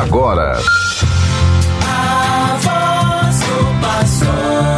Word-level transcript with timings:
agora. 0.00 0.58
A 1.86 2.56
voz 2.60 3.40
do 3.40 3.80
pastor. 3.80 4.74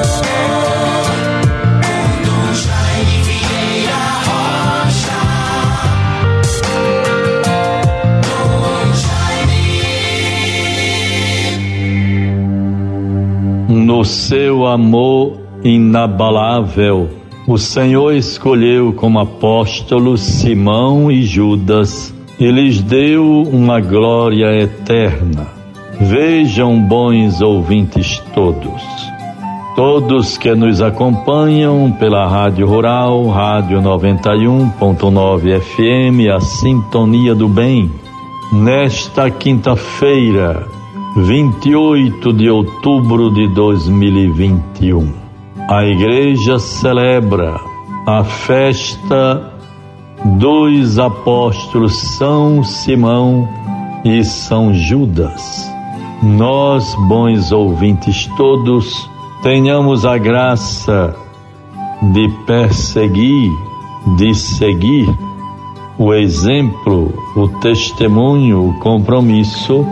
No 13.69 14.05
seu 14.05 14.67
amor 14.67 15.41
inabalável, 15.63 17.09
o 17.47 17.57
Senhor 17.57 18.13
escolheu 18.15 18.93
como 18.93 19.19
apóstolos 19.19 20.21
Simão 20.21 21.11
e 21.11 21.23
Judas 21.23 22.13
e 22.39 22.51
lhes 22.51 22.83
deu 22.83 23.43
uma 23.43 23.81
glória 23.81 24.55
eterna. 24.61 25.47
Vejam, 25.99 26.79
bons 26.79 27.41
ouvintes 27.41 28.23
todos, 28.35 28.83
todos 29.75 30.37
que 30.37 30.55
nos 30.55 30.83
acompanham 30.83 31.91
pela 31.93 32.27
Rádio 32.29 32.67
Rural, 32.67 33.27
Rádio 33.29 33.81
91.9 33.81 35.61
FM, 35.61 36.31
a 36.31 36.41
Sintonia 36.41 37.35
do 37.35 37.49
Bem, 37.49 37.91
nesta 38.53 39.31
quinta-feira, 39.31 40.67
28 41.17 42.33
de 42.35 42.51
outubro 42.51 43.33
de 43.33 43.49
2021. 43.55 45.15
A 45.71 45.83
igreja 45.85 46.59
celebra 46.59 47.59
a 48.07 48.23
festa 48.23 49.56
dos 50.35 50.99
apóstolos 50.99 51.97
São 52.19 52.65
Simão 52.65 53.49
e 54.05 54.25
São 54.25 54.75
Judas. 54.75 55.71
Nós, 56.23 56.95
bons 57.09 57.53
ouvintes 57.53 58.27
todos, 58.37 59.09
tenhamos 59.43 60.05
a 60.05 60.19
graça 60.19 61.15
de 62.03 62.29
perseguir, 62.45 63.51
de 64.17 64.35
seguir 64.35 65.09
o 65.99 66.13
exemplo, 66.13 67.13
o 67.37 67.49
testemunho, 67.61 68.69
o 68.69 68.79
compromisso 68.81 69.87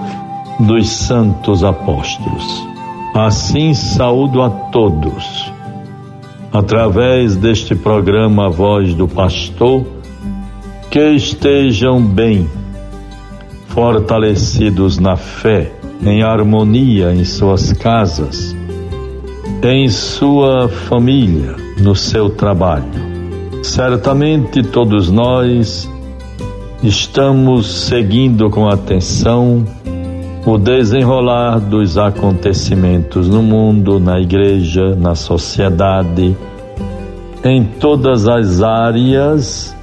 dos 0.58 0.88
santos 0.88 1.62
apóstolos. 1.62 2.66
Assim 3.14 3.72
saúdo 3.72 4.42
a 4.42 4.50
todos, 4.50 5.52
através 6.52 7.36
deste 7.36 7.74
programa 7.74 8.50
Voz 8.50 8.92
do 8.94 9.06
Pastor, 9.06 9.84
que 10.94 11.16
estejam 11.16 12.00
bem, 12.00 12.48
fortalecidos 13.66 14.96
na 14.96 15.16
fé, 15.16 15.72
em 16.00 16.22
harmonia 16.22 17.12
em 17.12 17.24
suas 17.24 17.72
casas, 17.72 18.54
em 19.60 19.88
sua 19.88 20.68
família, 20.68 21.56
no 21.80 21.96
seu 21.96 22.30
trabalho. 22.30 22.84
Certamente 23.64 24.62
todos 24.62 25.10
nós 25.10 25.90
estamos 26.80 27.66
seguindo 27.88 28.48
com 28.48 28.68
atenção 28.68 29.64
o 30.46 30.56
desenrolar 30.56 31.58
dos 31.58 31.98
acontecimentos 31.98 33.28
no 33.28 33.42
mundo, 33.42 33.98
na 33.98 34.20
igreja, 34.20 34.94
na 34.94 35.16
sociedade, 35.16 36.36
em 37.44 37.64
todas 37.64 38.28
as 38.28 38.62
áreas 38.62 39.73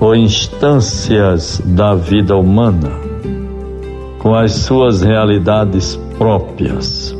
ou 0.00 0.14
instâncias 0.14 1.60
da 1.64 1.94
vida 1.94 2.36
humana, 2.36 2.90
com 4.18 4.34
as 4.34 4.52
suas 4.52 5.02
realidades 5.02 5.96
próprias, 6.18 7.16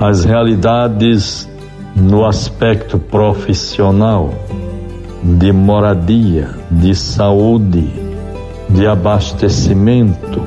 as 0.00 0.24
realidades 0.24 1.48
no 1.94 2.24
aspecto 2.24 2.98
profissional, 2.98 4.30
de 5.22 5.52
moradia, 5.52 6.50
de 6.70 6.94
saúde, 6.94 7.92
de 8.70 8.86
abastecimento, 8.86 10.42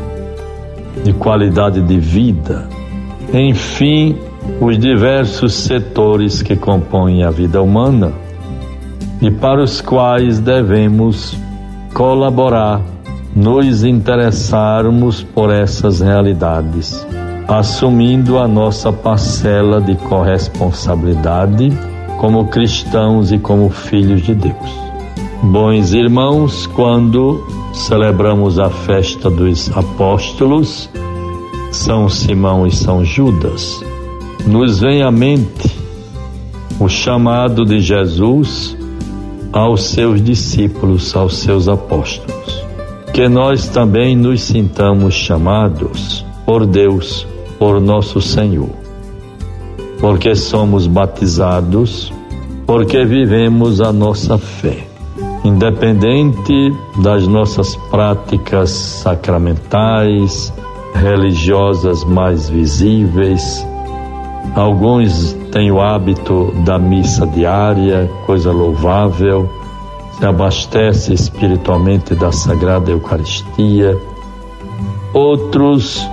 de 1.04 1.14
qualidade 1.14 1.82
de 1.82 2.00
vida, 2.00 2.68
enfim, 3.32 4.18
os 4.60 4.78
diversos 4.78 5.54
setores 5.54 6.42
que 6.42 6.56
compõem 6.56 7.24
a 7.24 7.30
vida 7.30 7.62
humana 7.62 8.12
e 9.22 9.32
para 9.32 9.62
os 9.62 9.80
quais 9.80 10.40
devemos 10.40 11.38
colaborar, 11.94 12.82
nos 13.36 13.84
interessarmos 13.84 15.24
por 15.24 15.52
essas 15.52 16.02
realidades, 16.02 17.06
assumindo 17.48 18.40
a 18.40 18.48
nossa 18.48 18.92
parcela 18.92 19.80
de 19.80 19.96
corresponsabilidade 19.96 21.72
como 22.20 22.48
cristãos 22.48 23.32
e 23.32 23.38
como 23.38 23.70
filhos 23.70 24.22
de 24.24 24.34
Deus. 24.34 24.84
Bons 25.44 25.94
irmãos, 25.94 26.68
quando 26.68 27.46
celebramos 27.74 28.60
a 28.60 28.70
festa 28.70 29.30
dos 29.30 29.70
apóstolos, 29.76 30.90
São 31.72 32.08
Simão 32.08 32.66
e 32.66 32.72
São 32.72 33.04
Judas, 33.04 33.84
nos 34.48 34.80
vem 34.80 35.04
à 35.04 35.12
mente 35.12 35.72
o 36.80 36.88
chamado 36.88 37.66
de 37.66 37.80
Jesus 37.80 38.78
aos 39.54 39.84
seus 39.84 40.22
discípulos, 40.22 41.16
aos 41.16 41.38
seus 41.38 41.70
apóstolos. 41.70 42.66
Que 43.14 43.30
nós 43.30 43.68
também 43.68 44.16
nos 44.16 44.42
sintamos 44.42 45.14
chamados 45.14 46.26
por 46.46 46.66
Deus, 46.66 47.28
por 47.60 47.80
nosso 47.80 48.20
Senhor, 48.20 48.72
porque 50.02 50.36
somos 50.36 50.88
batizados, 50.88 52.12
porque 52.66 53.06
vivemos 53.06 53.80
a 53.80 53.94
nossa 53.94 54.38
fé. 54.38 54.88
Independente 55.46 56.74
das 57.02 57.28
nossas 57.28 57.76
práticas 57.92 58.72
sacramentais, 58.72 60.52
religiosas 60.96 62.04
mais 62.06 62.50
visíveis, 62.50 63.66
Alguns 64.56 65.34
têm 65.52 65.72
o 65.72 65.82
hábito 65.82 66.54
da 66.64 66.78
missa 66.78 67.26
diária, 67.26 68.10
coisa 68.26 68.52
louvável, 68.52 69.50
se 70.18 70.26
abastece 70.26 71.14
espiritualmente 71.14 72.14
da 72.14 72.32
Sagrada 72.32 72.92
Eucaristia. 72.92 73.98
Outros 75.12 76.08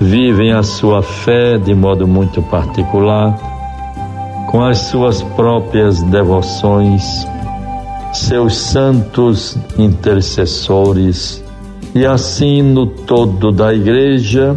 vivem 0.00 0.52
a 0.52 0.62
sua 0.62 1.02
fé 1.02 1.58
de 1.58 1.74
modo 1.74 2.06
muito 2.06 2.40
particular, 2.42 3.36
com 4.50 4.62
as 4.62 4.78
suas 4.78 5.20
próprias 5.22 6.00
devoções, 6.04 7.26
seus 8.12 8.56
santos 8.56 9.58
intercessores, 9.76 11.44
e 11.92 12.06
assim 12.06 12.62
no 12.62 12.86
todo 12.86 13.50
da 13.50 13.74
Igreja 13.74 14.56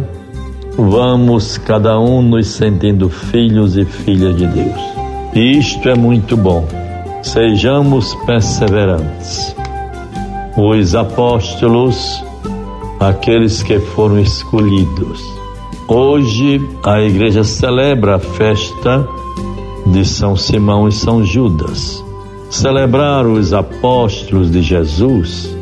vamos 0.76 1.58
cada 1.58 1.98
um 1.98 2.22
nos 2.22 2.48
sentindo 2.48 3.08
filhos 3.08 3.76
e 3.76 3.84
filhas 3.84 4.36
de 4.36 4.46
Deus. 4.46 4.80
Isto 5.34 5.88
é 5.88 5.94
muito 5.94 6.36
bom. 6.36 6.66
Sejamos 7.22 8.14
perseverantes. 8.26 9.54
Os 10.56 10.94
apóstolos, 10.94 12.22
aqueles 13.00 13.62
que 13.62 13.78
foram 13.78 14.20
escolhidos. 14.20 15.22
Hoje 15.88 16.60
a 16.82 17.00
igreja 17.00 17.44
celebra 17.44 18.16
a 18.16 18.18
festa 18.18 19.06
de 19.86 20.04
São 20.04 20.36
Simão 20.36 20.88
e 20.88 20.92
São 20.92 21.24
Judas. 21.24 22.04
Celebrar 22.50 23.26
os 23.26 23.52
apóstolos 23.52 24.50
de 24.50 24.62
Jesus 24.62 25.54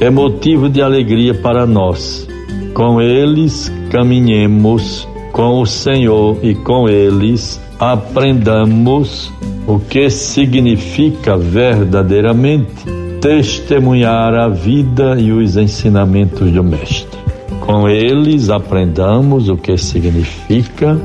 é 0.00 0.10
motivo 0.10 0.68
de 0.68 0.82
alegria 0.82 1.34
para 1.34 1.66
nós. 1.66 2.26
Com 2.74 3.00
eles 3.00 3.72
caminhemos 3.90 5.06
com 5.32 5.60
o 5.60 5.66
Senhor 5.66 6.38
e 6.42 6.54
com 6.54 6.88
eles 6.88 7.60
aprendamos 7.78 9.32
o 9.66 9.78
que 9.78 10.08
significa 10.08 11.36
verdadeiramente 11.36 12.84
testemunhar 13.20 14.34
a 14.34 14.48
vida 14.48 15.16
e 15.18 15.32
os 15.32 15.56
ensinamentos 15.56 16.50
do 16.50 16.64
Mestre. 16.64 17.20
Com 17.60 17.88
eles 17.88 18.48
aprendamos 18.48 19.48
o 19.48 19.56
que 19.56 19.76
significa 19.76 20.98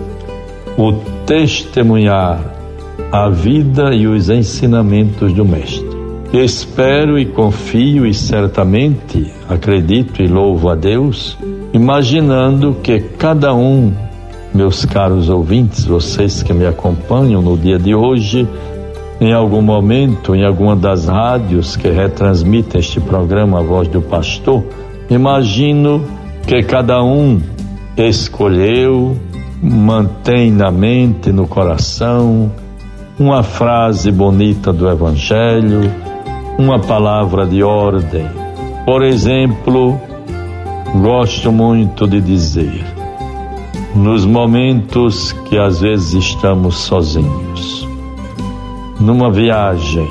o 0.78 0.94
testemunhar 1.26 2.54
a 3.12 3.30
vida 3.30 3.94
e 3.94 4.08
os 4.08 4.30
ensinamentos 4.30 5.34
do 5.34 5.44
Mestre. 5.44 5.96
Espero 6.34 7.18
e 7.18 7.26
confio 7.26 8.06
e 8.06 8.14
certamente 8.14 9.32
acredito 9.48 10.22
e 10.22 10.28
louvo 10.28 10.70
a 10.70 10.76
Deus 10.76 11.38
imaginando 11.76 12.78
que 12.82 13.02
cada 13.02 13.54
um, 13.54 13.92
meus 14.54 14.86
caros 14.86 15.28
ouvintes, 15.28 15.84
vocês 15.84 16.42
que 16.42 16.54
me 16.54 16.66
acompanham 16.66 17.42
no 17.42 17.58
dia 17.58 17.78
de 17.78 17.94
hoje, 17.94 18.48
em 19.20 19.34
algum 19.34 19.62
momento, 19.62 20.34
em 20.34 20.46
alguma 20.46 20.74
das 20.74 21.08
rádios 21.08 21.76
que 21.76 21.90
retransmitem 21.90 22.80
este 22.80 23.02
programa 23.02 23.60
A 23.60 23.62
Voz 23.62 23.90
do 23.90 24.02
Pastor, 24.02 24.64
imagino 25.10 26.02
que 26.48 26.64
cada 26.64 27.04
um 27.04 27.42
escolheu, 27.98 29.18
mantém 29.62 30.52
na 30.52 30.72
mente, 30.72 31.30
no 31.34 31.46
coração, 31.46 32.50
uma 33.20 33.44
frase 33.44 34.14
bonita 34.14 34.72
do 34.72 34.90
Evangelho, 34.90 35.92
uma 36.58 36.80
palavra 36.80 37.46
de 37.46 37.62
ordem. 37.62 38.26
Por 38.86 39.04
exemplo, 39.04 40.00
gosto 41.02 41.52
muito 41.52 42.08
de 42.08 42.22
dizer, 42.22 42.84
nos 43.96 44.26
momentos 44.26 45.32
que 45.32 45.58
às 45.58 45.82
vezes 45.82 46.14
estamos 46.14 46.76
sozinhos, 46.76 47.88
numa 49.00 49.32
viagem, 49.32 50.08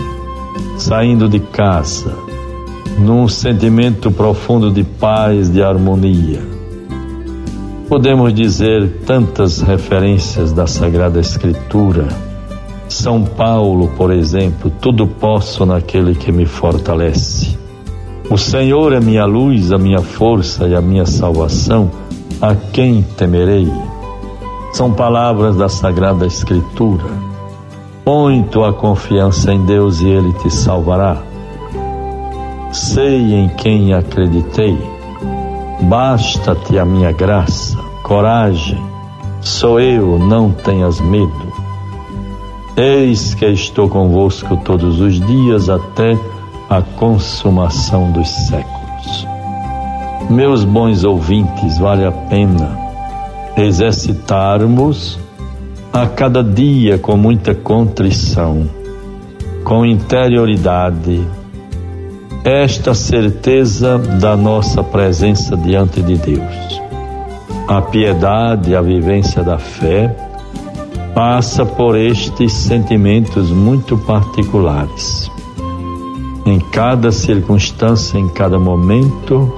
saindo 0.76 1.28
de 1.28 1.40
casa, 1.40 2.14
num 2.98 3.26
sentimento 3.28 4.10
profundo 4.10 4.70
de 4.70 4.84
paz, 4.84 5.50
de 5.50 5.62
harmonia. 5.62 6.42
Podemos 7.88 8.32
dizer 8.34 9.00
tantas 9.06 9.60
referências 9.60 10.52
da 10.52 10.66
Sagrada 10.66 11.20
Escritura. 11.20 12.08
São 12.88 13.25
Paulo, 13.25 13.88
por 13.96 14.12
exemplo, 14.12 14.70
tudo 14.80 15.06
posso 15.06 15.64
naquele 15.64 16.14
que 16.14 16.30
me 16.30 16.46
fortalece. 16.46 17.63
O 18.31 18.38
Senhor 18.38 18.93
é 18.93 19.00
minha 19.00 19.25
luz, 19.25 19.73
a 19.73 19.79
minha 19.79 20.00
força 20.00 20.67
e 20.67 20.75
a 20.75 20.81
minha 20.81 21.06
salvação. 21.06 21.91
A 22.41 22.55
quem 22.55 23.03
temerei? 23.03 23.71
São 24.73 24.93
palavras 24.93 25.56
da 25.56 25.69
Sagrada 25.69 26.26
Escritura. 26.26 27.05
Põe 28.05 28.43
tua 28.43 28.73
confiança 28.73 29.53
em 29.53 29.65
Deus 29.65 30.00
e 30.00 30.09
Ele 30.09 30.32
te 30.35 30.50
salvará 30.50 31.23
sei 32.75 33.32
em 33.35 33.49
quem 33.49 33.94
acreditei. 33.94 34.76
Basta-te 35.82 36.76
a 36.76 36.85
minha 36.85 37.12
graça, 37.12 37.79
coragem, 38.03 38.82
sou 39.41 39.79
eu, 39.79 40.19
não 40.19 40.50
tenhas 40.50 41.00
medo. 41.00 41.53
Eis 42.76 43.32
que 43.35 43.47
estou 43.47 43.88
convosco 43.88 44.56
todos 44.56 45.00
os 45.00 45.21
dias 45.21 45.69
até 45.69 46.19
a 46.75 46.82
consumação 46.82 48.11
dos 48.11 48.29
séculos. 48.29 49.29
Meus 50.29 50.65
bons 50.65 51.05
ouvintes, 51.05 51.79
vale 51.79 52.05
a 52.05 52.11
pena 52.11 52.76
exercitarmos 53.56 55.17
a 55.93 56.05
cada 56.09 56.43
dia 56.43 56.99
com 56.99 57.17
muita 57.17 57.55
contrição, 57.55 58.69
com 59.62 59.87
interioridade, 59.87 61.25
esta 62.43 62.93
certeza 62.93 63.97
da 63.97 64.37
nossa 64.37 64.82
presença 64.82 65.56
diante 65.56 66.03
de 66.03 66.17
Deus. 66.17 66.82
A 67.69 67.81
piedade, 67.81 68.75
a 68.75 68.82
vivência 68.82 69.44
da 69.44 69.59
fé, 69.59 70.12
passa 71.15 71.65
por 71.65 71.97
estes 71.97 72.53
sentimentos 72.53 73.49
muito 73.50 73.97
particulares. 73.97 75.31
Em 76.46 76.58
cada 76.58 77.11
circunstância, 77.11 78.19
em 78.19 78.29
cada 78.29 78.58
momento, 78.58 79.52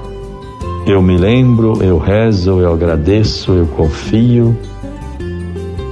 eu 0.86 1.02
me 1.02 1.16
lembro, 1.16 1.82
eu 1.82 1.98
rezo, 1.98 2.60
eu 2.60 2.72
agradeço, 2.72 3.52
eu 3.52 3.66
confio 3.66 4.56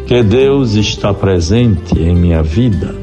que 0.06 0.23
Deus 0.23 0.75
está 0.75 1.12
presente 1.12 1.99
em 1.99 2.14
minha 2.14 2.43
vida. 2.43 2.94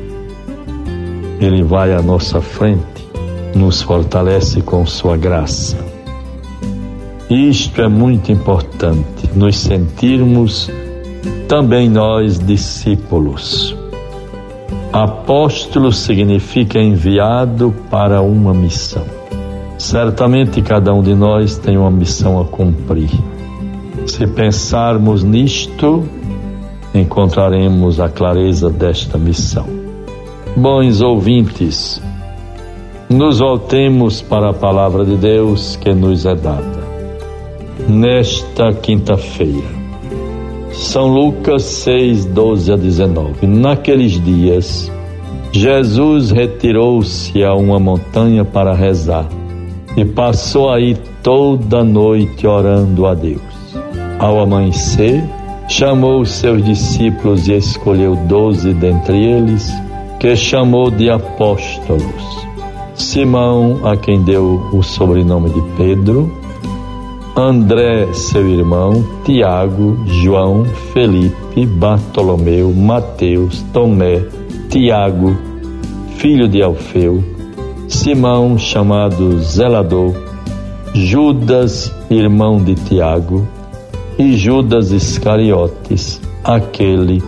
Ele 1.40 1.64
vai 1.64 1.94
à 1.94 2.02
nossa 2.02 2.40
frente 2.40 2.92
nos 3.56 3.82
fortalece 3.82 4.62
com 4.62 4.86
Sua 4.86 5.18
graça. 5.18 5.78
Isto 7.30 7.82
é 7.82 7.88
muito 7.88 8.32
importante, 8.32 9.30
nos 9.36 9.58
sentirmos 9.58 10.70
também 11.48 11.90
nós 11.90 12.40
discípulos. 12.40 13.76
Apóstolo 14.94 15.94
significa 15.94 16.78
enviado 16.78 17.74
para 17.90 18.22
uma 18.22 18.54
missão. 18.54 19.06
Certamente 19.78 20.62
cada 20.62 20.94
um 20.94 21.02
de 21.02 21.16
nós 21.16 21.58
tem 21.58 21.78
uma 21.78 21.90
missão 21.90 22.42
a 22.42 22.46
cumprir. 22.46 23.10
Se 24.06 24.28
pensarmos 24.28 25.24
nisto, 25.24 26.04
encontraremos 26.94 28.02
a 28.02 28.10
clareza 28.10 28.70
desta 28.70 29.18
missão. 29.18 29.66
Bons 30.58 31.00
ouvintes, 31.02 32.02
nos 33.10 33.40
voltemos 33.40 34.22
para 34.22 34.50
a 34.50 34.54
palavra 34.54 35.06
de 35.06 35.16
Deus 35.16 35.78
que 35.78 35.94
nos 35.94 36.26
é 36.26 36.36
dada. 36.36 36.82
Nesta 37.88 38.74
quinta-feira, 38.74 39.81
São 40.74 41.08
Lucas 41.08 41.64
6, 41.64 42.26
12 42.26 42.74
a 42.74 42.76
19. 42.76 43.48
Naqueles 43.48 44.24
dias, 44.24 44.92
Jesus 45.52 46.32
retirou-se 46.32 47.44
a 47.44 47.54
uma 47.54 47.80
montanha 47.80 48.44
para 48.46 48.74
rezar 48.74 49.28
e 49.96 50.06
passou 50.06 50.70
aí 50.70 50.96
toda 51.22 51.80
a 51.80 51.84
noite 51.84 52.48
orando 52.48 53.06
a 53.06 53.14
Deus. 53.14 53.42
Ao 54.20 54.40
amanhecer, 54.40 55.24
chamou 55.68 56.22
os 56.22 56.32
seus 56.32 56.64
discípulos 56.64 57.48
e 57.48 57.54
escolheu 57.54 58.16
doze 58.28 58.74
dentre 58.74 59.24
eles, 59.24 59.72
que 60.20 60.36
chamou 60.36 60.90
de 60.92 61.10
apóstolos 61.10 62.42
Simão, 63.02 63.80
a 63.84 63.98
quem 63.98 64.22
deu 64.22 64.62
o 64.72 64.84
sobrenome 64.84 65.50
de 65.50 65.62
Pedro, 65.76 66.32
André, 67.36 68.12
seu 68.14 68.46
irmão, 68.46 69.06
Tiago, 69.24 69.98
João, 70.06 70.66
Felipe, 70.94 71.66
Bartolomeu, 71.66 72.74
Mateus, 72.74 73.62
Tomé, 73.72 74.22
Tiago, 74.70 75.38
filho 76.18 76.48
de 76.48 76.62
Alfeu, 76.62 77.24
Simão, 77.88 78.58
chamado 78.58 79.40
Zelador, 79.40 80.14
Judas, 80.94 81.96
irmão 82.10 82.62
de 82.62 82.76
Tiago, 82.76 83.48
e 84.20 84.36
Judas 84.36 84.92
Iscariotes, 84.92 86.22
aquele 86.44 87.24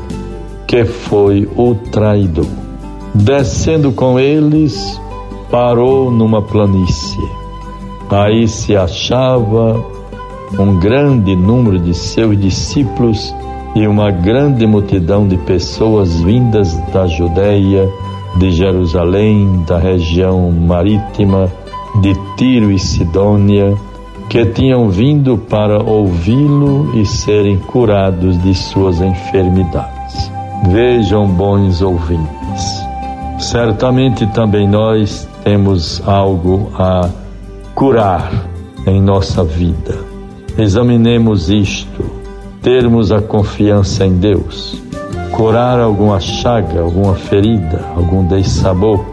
que 0.68 0.84
foi 0.84 1.50
o 1.56 1.76
traidor. 1.76 2.46
Descendo 3.16 3.94
com 3.94 4.20
eles, 4.20 5.00
parou 5.50 6.12
numa 6.12 6.42
planície. 6.42 7.43
Aí 8.10 8.48
se 8.48 8.76
achava 8.76 9.84
um 10.60 10.80
grande 10.80 11.36
número 11.36 11.80
de 11.80 11.94
seus 11.94 12.40
discípulos 12.40 13.34
e 13.76 13.88
uma 13.88 14.12
grande 14.12 14.68
multidão 14.68 15.28
de 15.28 15.38
pessoas 15.38 16.22
vindas 16.22 16.76
da 16.92 17.08
Judéia, 17.08 17.90
de 18.38 18.52
Jerusalém, 18.52 19.64
da 19.68 19.80
região 19.80 20.52
marítima, 20.52 21.52
de 22.02 22.14
Tiro 22.38 22.72
e 22.72 22.78
Sidônia, 22.78 23.76
que 24.30 24.46
tinham 24.46 24.90
vindo 24.90 25.38
para 25.38 25.84
ouvi-lo 25.84 26.92
e 27.00 27.06
serem 27.06 27.58
curados 27.58 28.42
de 28.42 28.54
suas 28.54 29.02
enfermidades. 29.02 30.32
Vejam, 30.68 31.28
bons 31.28 31.82
ouvintes, 31.82 32.86
certamente 33.40 34.26
também 34.28 34.68
nós 34.68 35.28
temos 35.44 36.02
algo 36.08 36.72
a 36.76 37.10
curar 37.76 38.48
em 38.86 39.02
nossa 39.02 39.44
vida. 39.44 39.98
Examinemos 40.58 41.50
isto, 41.50 42.04
termos 42.62 43.12
a 43.12 43.22
confiança 43.22 44.06
em 44.06 44.18
Deus, 44.18 44.82
curar 45.32 45.80
alguma 45.80 46.20
chaga, 46.20 46.82
alguma 46.82 47.16
ferida, 47.16 47.84
algum 47.96 48.26
dessabor, 48.28 49.04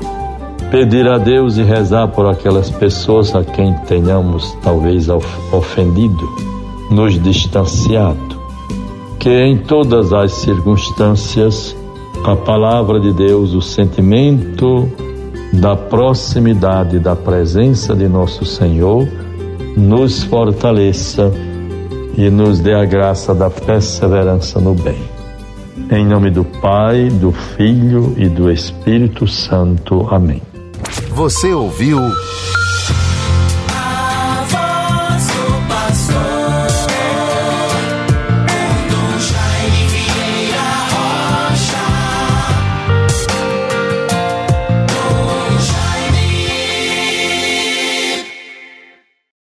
pedir 0.71 1.09
a 1.09 1.17
Deus 1.17 1.57
e 1.57 1.63
rezar 1.63 2.09
por 2.09 2.27
aquelas 2.27 2.71
pessoas 2.71 3.35
a 3.35 3.43
quem 3.43 3.73
tenhamos 3.87 4.55
talvez 4.63 5.09
ofendido, 5.09 6.29
nos 6.91 7.21
distanciado. 7.21 8.39
Que 9.19 9.31
em 9.31 9.59
todas 9.59 10.13
as 10.13 10.33
circunstâncias 10.33 11.77
a 12.25 12.37
palavra 12.37 13.01
de 13.01 13.13
Deus, 13.13 13.55
o 13.55 13.63
sentimento 13.63 14.89
da 15.53 15.77
proximidade 15.77 16.99
da 16.99 17.17
presença 17.17 17.95
de 17.95 18.09
nosso 18.09 18.45
Senhor, 18.45 19.09
nos 19.77 20.23
fortaleça 20.25 21.33
e 22.17 22.29
nos 22.31 22.61
dê 22.61 22.75
a 22.75 22.85
graça 22.85 23.35
da 23.35 23.51
perseverança 23.51 24.61
no 24.61 24.75
bem. 24.75 24.99
Em 25.91 26.05
nome 26.05 26.31
do 26.31 26.45
Pai, 26.45 27.09
do 27.09 27.33
Filho 27.33 28.15
e 28.17 28.29
do 28.29 28.51
Espírito 28.51 29.27
Santo. 29.27 30.07
Amém. 30.11 30.43
Você 31.11 31.53
ouviu. 31.53 31.99
A 33.69 34.45
voz 34.49 35.27
do 35.27 35.69
pastor. 35.69 36.40